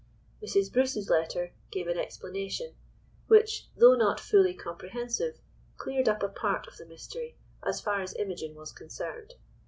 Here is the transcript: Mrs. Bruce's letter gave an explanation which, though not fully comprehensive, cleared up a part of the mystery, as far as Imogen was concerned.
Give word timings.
Mrs. 0.41 0.73
Bruce's 0.73 1.11
letter 1.11 1.51
gave 1.71 1.87
an 1.87 1.99
explanation 1.99 2.73
which, 3.27 3.67
though 3.77 3.93
not 3.95 4.19
fully 4.19 4.55
comprehensive, 4.55 5.37
cleared 5.77 6.09
up 6.09 6.23
a 6.23 6.27
part 6.29 6.65
of 6.67 6.77
the 6.77 6.87
mystery, 6.87 7.35
as 7.61 7.81
far 7.81 8.01
as 8.01 8.15
Imogen 8.15 8.55
was 8.55 8.71
concerned. 8.71 9.35